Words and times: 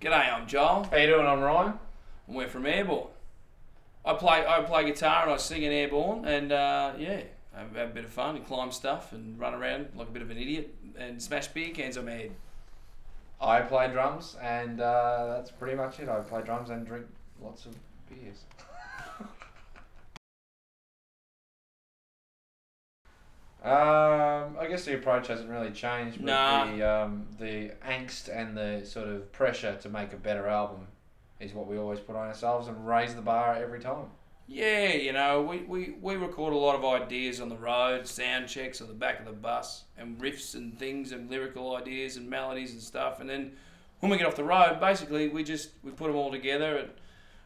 G'day, 0.00 0.32
I'm 0.32 0.46
Joel, 0.46 0.84
How 0.90 0.96
you 0.98 1.06
doing? 1.06 1.26
I'm 1.26 1.40
Ryan. 1.40 1.74
and 2.26 2.36
we're 2.36 2.48
from 2.48 2.66
Airborne. 2.66 3.08
I 4.04 4.12
play 4.14 4.44
I 4.46 4.60
play 4.62 4.84
guitar 4.84 5.22
and 5.24 5.32
I 5.32 5.36
sing 5.36 5.62
in 5.62 5.72
Airborne, 5.72 6.24
and 6.26 6.52
uh, 6.52 6.92
yeah, 6.98 7.22
have, 7.54 7.74
have 7.74 7.90
a 7.90 7.92
bit 7.92 8.04
of 8.04 8.10
fun 8.10 8.36
and 8.36 8.46
climb 8.46 8.70
stuff 8.70 9.12
and 9.12 9.38
run 9.38 9.54
around 9.54 9.88
like 9.96 10.08
a 10.08 10.10
bit 10.10 10.22
of 10.22 10.30
an 10.30 10.36
idiot 10.36 10.74
and 10.98 11.20
smash 11.20 11.48
beer 11.48 11.70
cans 11.70 11.96
on 11.96 12.04
my 12.04 12.12
head. 12.12 12.32
I 13.40 13.60
play 13.62 13.88
drums, 13.90 14.36
and 14.40 14.80
uh, 14.80 15.26
that's 15.34 15.50
pretty 15.50 15.76
much 15.76 15.98
it. 15.98 16.08
I 16.08 16.20
play 16.20 16.42
drums 16.42 16.70
and 16.70 16.86
drink 16.86 17.06
lots 17.42 17.66
of 17.66 17.74
beers. 18.08 18.44
um, 23.64 23.70
I 24.66 24.68
guess 24.68 24.84
the 24.84 24.94
approach 24.94 25.28
hasn't 25.28 25.48
really 25.48 25.70
changed. 25.70 26.18
But 26.18 26.26
Nah. 26.26 26.66
The 26.66 26.82
um, 26.82 27.26
the 27.38 27.70
angst 27.86 28.28
and 28.28 28.56
the 28.56 28.84
sort 28.84 29.08
of 29.08 29.30
pressure 29.32 29.76
to 29.80 29.88
make 29.88 30.12
a 30.12 30.16
better 30.16 30.48
album 30.48 30.88
is 31.38 31.52
what 31.52 31.66
we 31.68 31.78
always 31.78 32.00
put 32.00 32.16
on 32.16 32.26
ourselves 32.26 32.66
and 32.66 32.86
raise 32.86 33.14
the 33.14 33.22
bar 33.22 33.54
every 33.54 33.78
time. 33.78 34.06
Yeah, 34.48 34.92
you 34.92 35.12
know, 35.12 35.42
we, 35.42 35.58
we, 35.62 35.96
we 36.00 36.14
record 36.14 36.52
a 36.52 36.56
lot 36.56 36.76
of 36.76 36.84
ideas 36.84 37.40
on 37.40 37.48
the 37.48 37.56
road, 37.56 38.06
sound 38.06 38.48
checks 38.48 38.80
on 38.80 38.86
the 38.86 38.94
back 38.94 39.18
of 39.18 39.26
the 39.26 39.32
bus, 39.32 39.84
and 39.98 40.20
riffs 40.20 40.54
and 40.54 40.78
things, 40.78 41.10
and 41.10 41.28
lyrical 41.28 41.74
ideas 41.74 42.16
and 42.16 42.30
melodies 42.30 42.70
and 42.72 42.80
stuff. 42.80 43.18
And 43.20 43.28
then 43.28 43.52
when 43.98 44.10
we 44.10 44.18
get 44.18 44.26
off 44.26 44.36
the 44.36 44.44
road, 44.44 44.78
basically 44.80 45.28
we 45.28 45.42
just 45.42 45.70
we 45.82 45.90
put 45.90 46.06
them 46.06 46.16
all 46.16 46.30
together 46.30 46.78
at, 46.78 46.90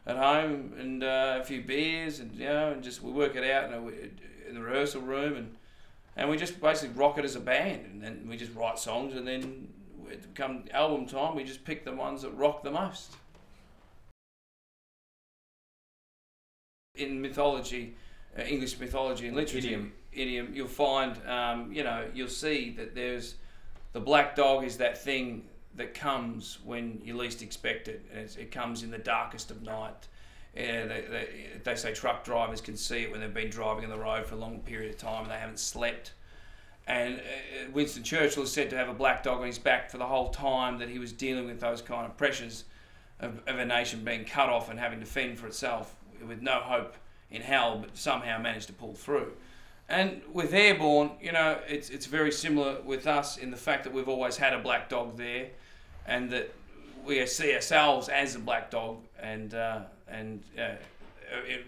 at 0.07 0.17
home 0.17 0.75
and 0.79 1.03
uh, 1.03 1.39
a 1.41 1.45
few 1.45 1.63
beers, 1.63 2.21
and 2.21 2.33
you 2.35 2.47
know, 2.47 2.73
and 2.73 2.83
just 2.83 3.03
we 3.03 3.13
work 3.13 3.35
it 3.35 3.51
out 3.51 3.65
in, 3.65 3.75
a, 3.75 3.87
in 4.49 4.55
the 4.55 4.61
rehearsal 4.61 5.01
room, 5.01 5.37
and 5.37 5.57
and 6.17 6.29
we 6.29 6.37
just 6.37 6.61
basically 6.61 6.95
rock 6.95 7.19
it 7.19 7.25
as 7.25 7.37
a 7.37 7.41
band, 7.41 7.87
and 7.87 8.03
then 8.03 8.27
we 8.29 8.37
just 8.37 8.55
write 8.55 8.79
songs, 8.79 9.15
and 9.15 9.27
then 9.27 9.69
it 10.11 10.35
come 10.35 10.65
album 10.73 11.07
time, 11.07 11.37
we 11.37 11.45
just 11.45 11.65
pick 11.65 11.85
the 11.85 11.93
ones 11.93 12.23
that 12.23 12.31
rock 12.31 12.63
the 12.63 12.71
most. 12.71 13.17
in 17.01 17.21
mythology, 17.21 17.95
uh, 18.39 18.43
English 18.43 18.79
mythology 18.79 19.27
and 19.27 19.37
literature, 19.37 19.67
Idiom. 19.67 19.93
idiom, 20.13 20.51
you'll 20.55 20.69
find, 20.69 21.17
um, 21.27 21.73
you 21.73 21.83
know, 21.83 22.07
you'll 22.15 22.29
see 22.29 22.71
that 22.77 22.95
there's 22.95 23.37
the 23.93 24.01
black 24.01 24.37
dog 24.37 24.65
is 24.65 24.77
that 24.77 25.03
thing 25.03 25.45
that 25.75 25.95
comes 25.95 26.59
when 26.65 27.01
you 27.05 27.17
least 27.17 27.43
expect 27.43 27.89
it. 27.89 28.05
And 28.13 28.21
it's, 28.21 28.37
it 28.37 28.51
comes 28.51 28.83
in 28.83 28.91
the 28.91 28.99
darkest 28.99 29.51
of 29.51 29.63
night. 29.63 30.09
Yeah, 30.55 30.87
they, 30.87 31.05
they, 31.09 31.29
they 31.63 31.77
say 31.77 31.93
truck 31.93 32.25
drivers 32.25 32.61
can 32.61 32.77
see 32.77 33.03
it 33.03 33.11
when 33.11 33.21
they've 33.21 33.33
been 33.33 33.51
driving 33.51 33.85
on 33.85 33.91
the 33.91 33.99
road 33.99 34.27
for 34.27 34.35
a 34.35 34.39
long 34.39 34.61
period 34.61 34.91
of 34.91 34.99
time 34.99 35.23
and 35.23 35.31
they 35.31 35.39
haven't 35.39 35.61
slept. 35.61 36.13
And 36.87 37.19
uh, 37.19 37.71
Winston 37.73 38.03
Churchill 38.03 38.43
is 38.43 38.53
said 38.53 38.71
to 38.71 38.77
have 38.77 38.89
a 38.89 38.95
black 38.95 39.23
dog 39.23 39.41
on 39.41 39.47
his 39.47 39.59
back 39.59 39.91
for 39.91 39.99
the 39.99 40.07
whole 40.07 40.31
time 40.31 40.79
that 40.79 40.89
he 40.89 40.99
was 40.99 41.13
dealing 41.13 41.47
with 41.47 41.61
those 41.61 41.81
kind 41.81 42.05
of 42.05 42.17
pressures 42.17 42.65
of, 43.21 43.41
of 43.47 43.59
a 43.59 43.65
nation 43.65 44.03
being 44.05 44.25
cut 44.25 44.49
off 44.49 44.71
and 44.71 44.79
having 44.79 44.99
to 44.99 45.07
fend 45.07 45.39
for 45.39 45.47
itself 45.47 45.95
with 46.27 46.43
no 46.43 46.55
hope 46.55 46.97
in 47.31 47.43
hell, 47.43 47.79
but 47.79 47.97
somehow 47.97 48.39
managed 48.39 48.67
to 48.67 48.73
pull 48.73 48.95
through. 48.95 49.33
And 49.89 50.23
with 50.33 50.53
Airborne, 50.53 51.13
you 51.21 51.33
know, 51.33 51.59
it's, 51.69 51.91
it's 51.91 52.07
very 52.07 52.33
similar 52.33 52.81
with 52.83 53.07
us 53.07 53.37
in 53.37 53.51
the 53.51 53.57
fact 53.57 53.85
that 53.85 53.93
we've 53.93 54.09
always 54.09 54.37
had 54.37 54.53
a 54.53 54.59
black 54.59 54.89
dog 54.89 55.17
there 55.17 55.49
and 56.07 56.31
that 56.31 56.53
we 57.05 57.25
see 57.27 57.55
ourselves 57.55 58.09
as 58.09 58.35
a 58.35 58.39
black 58.39 58.71
dog 58.71 58.99
and, 59.21 59.55
uh, 59.55 59.81
and 60.09 60.43
uh, 60.59 60.75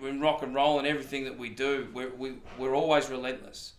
in 0.07 0.21
rock 0.21 0.43
and 0.43 0.55
roll 0.55 0.79
and 0.79 0.87
everything 0.87 1.25
that 1.25 1.39
we 1.39 1.49
do, 1.49 1.89
we're, 1.93 2.15
we, 2.15 2.35
we're 2.59 2.75
always 2.75 3.09
relentless. 3.09 3.75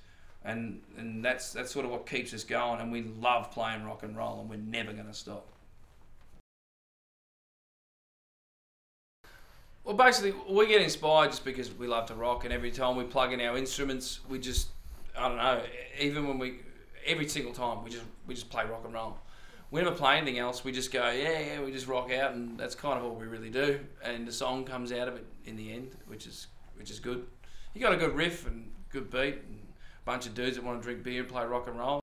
And, 0.45 0.81
and 0.97 1.23
that's, 1.23 1.53
that's 1.53 1.71
sort 1.71 1.85
of 1.85 1.91
what 1.91 2.05
keeps 2.05 2.33
us 2.33 2.43
going. 2.43 2.81
And 2.81 2.91
we 2.91 3.03
love 3.21 3.51
playing 3.51 3.85
rock 3.85 4.03
and 4.03 4.15
roll 4.15 4.41
and 4.41 4.49
we're 4.49 4.57
never 4.57 4.91
going 4.91 5.07
to 5.07 5.13
stop. 5.13 5.47
Well, 9.83 9.97
basically, 9.97 10.33
we 10.49 10.67
get 10.67 10.81
inspired 10.81 11.31
just 11.31 11.43
because 11.43 11.73
we 11.73 11.87
love 11.87 12.05
to 12.05 12.15
rock, 12.15 12.45
and 12.45 12.53
every 12.53 12.71
time 12.71 12.95
we 12.95 13.03
plug 13.03 13.33
in 13.33 13.41
our 13.41 13.57
instruments, 13.57 14.21
we 14.29 14.39
just, 14.39 14.69
I 15.17 15.27
don't 15.27 15.37
know, 15.37 15.61
even 15.99 16.25
when 16.25 16.39
we, 16.39 16.59
every 17.05 17.27
single 17.27 17.51
time, 17.51 17.83
we 17.83 17.89
just 17.89 18.05
we 18.25 18.33
just 18.33 18.49
play 18.49 18.63
rock 18.63 18.83
and 18.85 18.93
roll. 18.93 19.17
We 19.73 19.81
never 19.81 19.95
play 19.95 20.17
anything 20.17 20.37
else. 20.37 20.63
We 20.63 20.71
just 20.71 20.91
go, 20.91 21.09
yeah, 21.09 21.39
yeah, 21.39 21.63
we 21.63 21.71
just 21.71 21.87
rock 21.87 22.11
out, 22.11 22.33
and 22.33 22.59
that's 22.59 22.75
kind 22.75 22.99
of 22.99 23.05
all 23.05 23.15
we 23.15 23.25
really 23.25 23.49
do. 23.49 23.79
And 24.03 24.27
the 24.27 24.31
song 24.31 24.65
comes 24.65 24.91
out 24.91 25.07
of 25.07 25.15
it 25.15 25.25
in 25.45 25.55
the 25.55 25.73
end, 25.73 25.97
which 26.05 26.27
is 26.27 26.45
which 26.75 26.91
is 26.91 26.99
good. 26.99 27.25
You 27.73 27.81
got 27.81 27.91
a 27.91 27.97
good 27.97 28.15
riff 28.15 28.45
and 28.45 28.71
good 28.91 29.09
beat, 29.09 29.41
and 29.47 29.59
a 29.65 30.05
bunch 30.05 30.27
of 30.27 30.35
dudes 30.35 30.57
that 30.57 30.63
want 30.63 30.79
to 30.79 30.83
drink 30.83 31.01
beer 31.01 31.21
and 31.21 31.27
play 31.27 31.43
rock 31.43 31.67
and 31.67 31.79
roll. 31.79 31.99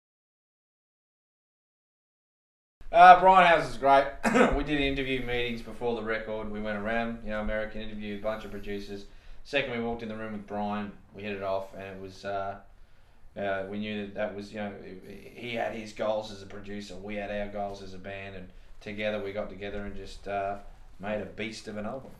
Uh, 2.90 3.20
Brian 3.20 3.46
Howes 3.46 3.70
is 3.70 3.76
great. 3.76 4.06
we 4.56 4.64
did 4.64 4.80
interview 4.80 5.24
meetings 5.24 5.62
before 5.62 5.94
the 5.94 6.02
record. 6.02 6.50
We 6.50 6.60
went 6.60 6.76
around, 6.76 7.20
you 7.22 7.30
know, 7.30 7.40
American 7.40 7.82
interviewed 7.82 8.18
a 8.18 8.22
bunch 8.24 8.44
of 8.44 8.50
producers. 8.50 9.04
Second, 9.44 9.78
we 9.78 9.84
walked 9.84 10.02
in 10.02 10.08
the 10.08 10.16
room 10.16 10.32
with 10.32 10.48
Brian. 10.48 10.90
We 11.14 11.22
hit 11.22 11.36
it 11.36 11.44
off, 11.44 11.72
and 11.74 11.84
it 11.84 12.00
was. 12.02 12.24
Uh, 12.24 12.56
uh, 13.36 13.64
we 13.68 13.78
knew 13.78 14.06
that 14.06 14.14
that 14.14 14.34
was, 14.34 14.52
you 14.52 14.58
know, 14.58 14.72
he 15.34 15.54
had 15.54 15.72
his 15.72 15.92
goals 15.92 16.32
as 16.32 16.42
a 16.42 16.46
producer. 16.46 16.96
We 16.96 17.14
had 17.16 17.30
our 17.30 17.48
goals 17.48 17.82
as 17.82 17.94
a 17.94 17.98
band, 17.98 18.34
and 18.34 18.48
together 18.80 19.22
we 19.22 19.32
got 19.32 19.48
together 19.48 19.84
and 19.84 19.94
just 19.94 20.26
uh, 20.26 20.56
made 20.98 21.20
a 21.20 21.26
beast 21.26 21.68
of 21.68 21.76
an 21.76 21.86
album. 21.86 22.10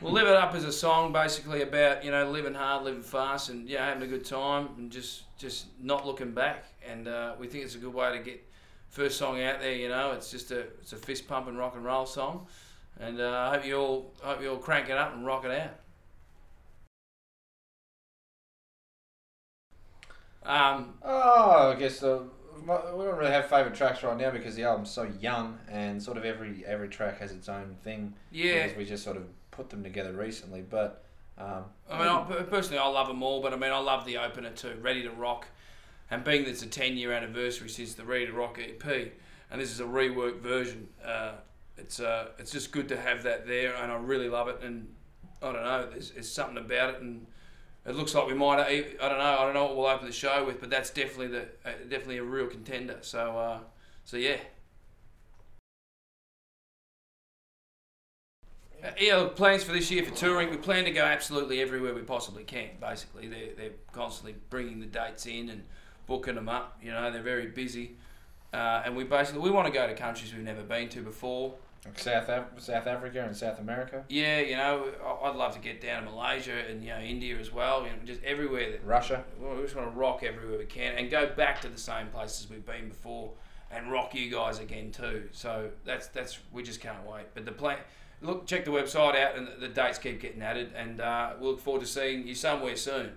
We'll 0.00 0.12
live 0.12 0.26
it 0.26 0.34
up 0.34 0.54
as 0.54 0.64
a 0.64 0.72
song, 0.72 1.12
basically 1.12 1.62
about 1.62 2.04
you 2.04 2.10
know 2.10 2.30
living 2.30 2.54
hard, 2.54 2.84
living 2.84 3.02
fast, 3.02 3.48
and 3.50 3.68
yeah, 3.68 3.86
having 3.86 4.02
a 4.02 4.06
good 4.06 4.24
time, 4.24 4.68
and 4.76 4.90
just 4.90 5.22
just 5.38 5.66
not 5.80 6.06
looking 6.06 6.32
back. 6.32 6.64
And 6.88 7.06
uh, 7.06 7.34
we 7.38 7.48
think 7.48 7.64
it's 7.64 7.74
a 7.74 7.78
good 7.78 7.94
way 7.94 8.16
to 8.16 8.22
get 8.22 8.44
first 8.88 9.18
song 9.18 9.42
out 9.42 9.60
there. 9.60 9.74
You 9.74 9.88
know, 9.88 10.12
it's 10.12 10.30
just 10.30 10.50
a 10.50 10.60
it's 10.80 10.92
a 10.92 10.96
fist 10.96 11.28
pumping 11.28 11.56
rock 11.56 11.74
and 11.76 11.84
roll 11.84 12.06
song, 12.06 12.46
and 12.98 13.20
uh, 13.20 13.50
I 13.50 13.56
hope 13.56 13.66
you 13.66 13.76
all 13.76 14.14
hope 14.22 14.40
you 14.40 14.50
all 14.50 14.56
crank 14.56 14.88
it 14.88 14.96
up 14.96 15.14
and 15.14 15.26
rock 15.26 15.44
it 15.44 15.50
out. 15.50 15.74
Um, 20.48 20.94
Oh, 21.02 21.72
I 21.74 21.78
guess 21.78 22.00
the, 22.00 22.22
we 22.60 22.66
don't 22.66 23.16
really 23.18 23.30
have 23.30 23.48
favourite 23.48 23.74
tracks 23.74 24.02
right 24.02 24.16
now 24.16 24.30
because 24.30 24.56
the 24.56 24.64
album's 24.64 24.90
so 24.90 25.04
young, 25.20 25.58
and 25.70 26.02
sort 26.02 26.16
of 26.16 26.24
every 26.24 26.64
every 26.66 26.88
track 26.88 27.20
has 27.20 27.30
its 27.32 27.48
own 27.48 27.76
thing. 27.84 28.14
yeah, 28.32 28.64
because 28.64 28.76
we 28.78 28.84
just 28.84 29.04
sort 29.04 29.16
of 29.16 29.24
put 29.50 29.70
them 29.70 29.82
together 29.82 30.12
recently. 30.12 30.62
But 30.62 31.04
um, 31.36 31.64
I 31.90 31.98
mean, 31.98 32.08
I, 32.08 32.42
personally, 32.44 32.78
I 32.78 32.86
love 32.88 33.06
them 33.08 33.22
all, 33.22 33.40
but 33.42 33.52
I 33.52 33.56
mean, 33.56 33.70
I 33.70 33.78
love 33.78 34.04
the 34.06 34.18
opener 34.18 34.50
too, 34.50 34.76
Ready 34.80 35.02
to 35.02 35.10
Rock. 35.10 35.46
And 36.10 36.24
being 36.24 36.44
that 36.44 36.50
it's 36.50 36.62
a 36.62 36.66
10 36.66 36.96
year 36.96 37.12
anniversary 37.12 37.68
since 37.68 37.92
the 37.94 38.04
Ready 38.04 38.26
to 38.26 38.32
Rock 38.32 38.58
EP, 38.58 39.12
and 39.50 39.60
this 39.60 39.70
is 39.70 39.80
a 39.80 39.84
reworked 39.84 40.40
version, 40.40 40.88
uh, 41.04 41.32
it's 41.76 42.00
uh, 42.00 42.28
it's 42.38 42.50
just 42.50 42.72
good 42.72 42.88
to 42.88 42.96
have 42.96 43.22
that 43.24 43.46
there, 43.46 43.76
and 43.76 43.92
I 43.92 43.96
really 43.96 44.28
love 44.30 44.48
it. 44.48 44.60
And 44.62 44.88
I 45.42 45.52
don't 45.52 45.62
know, 45.62 45.88
there's, 45.90 46.10
there's 46.12 46.30
something 46.32 46.56
about 46.56 46.94
it, 46.94 47.00
and 47.02 47.26
it 47.86 47.94
looks 47.94 48.14
like 48.14 48.26
we 48.26 48.34
might. 48.34 48.60
I 48.60 49.08
don't 49.08 49.18
know. 49.18 49.36
I 49.38 49.44
don't 49.44 49.54
know 49.54 49.64
what 49.64 49.76
we'll 49.76 49.86
open 49.86 50.06
the 50.06 50.12
show 50.12 50.44
with, 50.44 50.60
but 50.60 50.70
that's 50.70 50.90
definitely 50.90 51.28
the 51.28 51.42
uh, 51.64 51.72
definitely 51.88 52.18
a 52.18 52.24
real 52.24 52.46
contender. 52.46 52.98
So 53.00 53.38
uh, 53.38 53.58
so 54.04 54.16
yeah. 54.16 54.36
Uh, 58.84 58.90
yeah, 59.00 59.28
plans 59.34 59.64
for 59.64 59.72
this 59.72 59.90
year 59.90 60.04
for 60.04 60.14
touring. 60.14 60.50
We 60.50 60.56
plan 60.56 60.84
to 60.84 60.92
go 60.92 61.02
absolutely 61.02 61.60
everywhere 61.60 61.94
we 61.94 62.02
possibly 62.02 62.44
can. 62.44 62.70
Basically, 62.80 63.26
they're 63.26 63.54
they're 63.56 63.76
constantly 63.92 64.36
bringing 64.50 64.80
the 64.80 64.86
dates 64.86 65.26
in 65.26 65.48
and 65.48 65.64
booking 66.06 66.36
them 66.36 66.48
up. 66.48 66.78
You 66.82 66.92
know, 66.92 67.10
they're 67.10 67.22
very 67.22 67.46
busy, 67.46 67.96
uh, 68.52 68.82
and 68.84 68.96
we 68.96 69.04
basically 69.04 69.40
we 69.42 69.50
want 69.50 69.66
to 69.66 69.72
go 69.72 69.86
to 69.86 69.94
countries 69.94 70.32
we've 70.34 70.42
never 70.44 70.62
been 70.62 70.88
to 70.90 71.02
before. 71.02 71.54
South 71.96 72.28
Af- 72.28 72.44
South 72.58 72.86
Africa 72.86 73.22
and 73.24 73.34
South 73.36 73.60
America, 73.60 74.04
Yeah, 74.08 74.40
you 74.40 74.56
know, 74.56 74.90
I'd 75.22 75.36
love 75.36 75.54
to 75.54 75.60
get 75.60 75.80
down 75.80 76.04
to 76.04 76.10
Malaysia 76.10 76.52
and 76.68 76.82
you 76.82 76.90
know 76.90 76.98
India 76.98 77.38
as 77.38 77.52
well. 77.52 77.82
You 77.84 77.90
know, 77.90 77.96
just 78.04 78.22
everywhere 78.24 78.72
that 78.72 78.84
Russia. 78.84 79.24
we 79.40 79.62
just 79.62 79.76
want 79.76 79.90
to 79.92 79.96
rock 79.98 80.22
everywhere 80.22 80.58
we 80.58 80.64
can 80.66 80.96
and 80.96 81.08
go 81.10 81.28
back 81.28 81.60
to 81.62 81.68
the 81.68 81.78
same 81.78 82.08
places 82.08 82.50
we've 82.50 82.66
been 82.66 82.88
before 82.88 83.30
and 83.70 83.90
rock 83.92 84.14
you 84.14 84.30
guys 84.30 84.58
again 84.58 84.90
too. 84.90 85.28
So 85.32 85.70
that's 85.84 86.08
that's 86.08 86.38
we 86.52 86.62
just 86.62 86.80
can't 86.80 87.06
wait. 87.06 87.26
But 87.32 87.46
the 87.46 87.52
plan, 87.52 87.78
look, 88.20 88.46
check 88.46 88.64
the 88.64 88.70
website 88.72 89.16
out 89.16 89.36
and 89.36 89.46
the, 89.46 89.52
the 89.60 89.68
dates 89.68 89.98
keep 89.98 90.20
getting 90.20 90.42
added, 90.42 90.72
and 90.76 91.00
uh, 91.00 91.34
we'll 91.40 91.52
look 91.52 91.60
forward 91.60 91.80
to 91.82 91.86
seeing 91.86 92.26
you 92.26 92.34
somewhere 92.34 92.76
soon. 92.76 93.12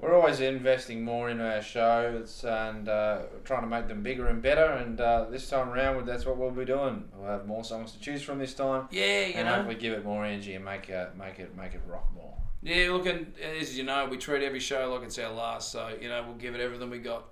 We're 0.00 0.14
always 0.14 0.40
investing 0.40 1.04
more 1.04 1.28
into 1.28 1.44
our 1.44 1.60
shows 1.60 2.42
and 2.42 2.88
uh, 2.88 3.18
trying 3.44 3.60
to 3.60 3.66
make 3.66 3.86
them 3.86 4.02
bigger 4.02 4.28
and 4.28 4.40
better. 4.40 4.64
And 4.64 4.98
uh, 4.98 5.26
this 5.30 5.46
time 5.50 5.68
around, 5.68 6.06
that's 6.06 6.24
what 6.24 6.38
we'll 6.38 6.50
be 6.50 6.64
doing. 6.64 7.04
We'll 7.14 7.28
have 7.30 7.46
more 7.46 7.64
songs 7.64 7.92
to 7.92 8.00
choose 8.00 8.22
from 8.22 8.38
this 8.38 8.54
time, 8.54 8.88
Yeah, 8.90 9.26
you 9.26 9.34
and 9.34 9.46
know. 9.46 9.56
hopefully 9.56 9.74
give 9.74 9.92
it 9.92 10.02
more 10.02 10.24
energy 10.24 10.54
and 10.54 10.64
make 10.64 10.88
it 10.88 11.16
make 11.18 11.38
it 11.38 11.54
make 11.54 11.74
it 11.74 11.82
rock 11.86 12.08
more. 12.14 12.34
Yeah, 12.62 12.92
look, 12.92 13.04
and 13.06 13.34
as 13.58 13.76
you 13.76 13.84
know, 13.84 14.06
we 14.06 14.16
treat 14.16 14.42
every 14.42 14.60
show 14.60 14.90
like 14.90 15.02
it's 15.02 15.18
our 15.18 15.32
last. 15.32 15.70
So 15.70 15.90
you 16.00 16.08
know, 16.08 16.24
we'll 16.26 16.36
give 16.36 16.54
it 16.54 16.62
everything 16.62 16.88
we 16.88 16.98
got. 16.98 17.24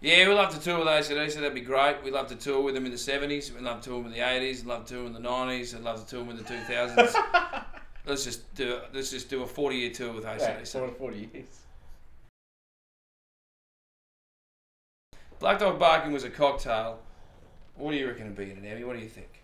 Yeah, 0.00 0.28
we 0.28 0.34
love 0.34 0.54
to 0.54 0.60
tour 0.60 0.78
with 0.78 0.86
ACDC, 0.86 1.34
that'd 1.34 1.54
be 1.54 1.60
great. 1.60 2.04
We 2.04 2.12
love 2.12 2.28
to 2.28 2.36
tour 2.36 2.62
with 2.62 2.74
them 2.74 2.86
in 2.86 2.92
the 2.92 2.96
70s, 2.96 3.52
we 3.52 3.60
love 3.60 3.80
to 3.82 3.88
tour 3.90 3.98
them 4.00 4.12
in 4.12 4.12
the 4.12 4.24
80s, 4.24 4.62
we 4.62 4.68
love 4.70 4.84
to 4.86 4.94
tour 4.94 5.06
in 5.06 5.12
the 5.12 5.18
90s, 5.18 5.74
and 5.74 5.84
love 5.84 6.04
to 6.04 6.08
tour 6.08 6.20
them 6.24 6.30
in 6.30 6.36
the 6.36 6.44
2000s. 6.44 7.64
let's 8.08 8.24
just 8.24 8.52
do 8.54 8.80
let's 8.92 9.10
just 9.10 9.28
do 9.30 9.42
a 9.42 9.46
forty 9.46 9.76
year 9.76 9.90
tour 9.90 10.12
with 10.12 10.24
Yeah, 10.24 10.36
ACDC. 10.38 10.66
sort 10.66 10.88
of 10.88 10.96
40 10.96 11.30
years. 11.32 11.46
Black 15.38 15.60
Dog 15.60 15.78
Barking 15.78 16.12
was 16.12 16.24
a 16.24 16.30
cocktail. 16.30 16.98
What 17.76 17.92
do 17.92 17.96
you 17.96 18.08
reckon 18.08 18.22
it'd 18.24 18.36
be 18.36 18.50
in 18.50 18.58
an 18.58 18.64
Emmy? 18.64 18.82
What 18.82 18.96
do 18.96 19.02
you 19.02 19.08
think? 19.08 19.42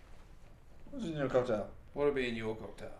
What's 0.91 1.05
in 1.05 1.15
your 1.15 1.29
cocktail? 1.29 1.69
What 1.93 2.05
would 2.05 2.15
be 2.15 2.27
in 2.27 2.35
your 2.35 2.53
cocktail? 2.55 2.91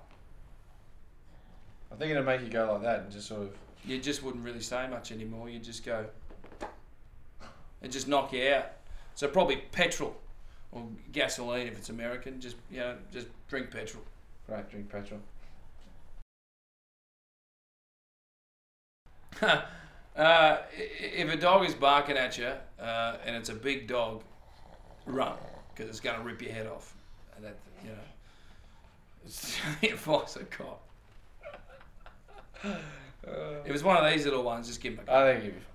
I 1.92 1.96
think 1.96 2.12
it'd 2.12 2.26
make 2.26 2.42
you 2.42 2.48
go 2.48 2.72
like 2.74 2.84
that 2.84 3.00
and 3.02 3.12
just 3.12 3.28
sort 3.28 3.42
of. 3.42 3.50
You 3.84 4.00
just 4.00 4.24
wouldn't 4.24 4.44
really 4.44 4.62
say 4.62 4.88
much 4.88 5.12
anymore. 5.12 5.50
You'd 5.50 5.64
just 5.64 5.86
go 5.86 6.06
and 7.82 7.92
just 7.92 8.08
knock 8.08 8.34
you 8.34 8.50
out. 8.50 8.72
So 9.14 9.28
probably 9.28 9.58
petrol 9.72 10.16
or 10.72 10.84
gasoline 11.12 11.68
if 11.68 11.78
it's 11.78 11.90
American. 11.90 12.40
Just 12.40 12.56
you 12.72 12.80
know, 12.80 12.96
just 13.12 13.28
drink 13.50 13.72
petrol. 13.72 14.04
Great, 14.48 14.70
drink 14.70 14.90
petrol. 14.90 15.20
uh, 20.16 20.58
if 20.74 21.34
a 21.34 21.38
dog 21.38 21.66
is 21.66 21.74
barking 21.74 22.18
at 22.18 22.38
you 22.38 22.52
uh, 22.80 23.18
and 23.26 23.36
it's 23.36 23.50
a 23.50 23.54
big 23.54 23.88
dog, 23.88 24.24
run 25.06 25.34
because 25.74 25.90
it's 25.90 26.00
going 26.00 26.18
to 26.18 26.24
rip 26.24 26.42
your 26.42 26.52
head 26.52 26.68
off. 26.68 26.94
And 27.36 27.46
that 27.46 27.58
you 27.84 27.90
know, 27.90 27.96
it's 29.26 29.58
the 29.82 29.90
advice 29.90 30.38
I 30.38 30.44
got. 30.58 30.80
If 33.66 33.74
it's 33.74 33.82
one 33.82 33.98
of 33.98 34.14
these 34.14 34.24
little 34.26 34.44
ones, 34.44 34.68
just 34.68 34.82
give 34.82 34.94
him 34.94 35.00
a. 35.08 35.12
I 35.12 35.34
think 35.34 35.46
you'll 35.46 35.54
be 35.54 35.60
fine. 35.60 35.75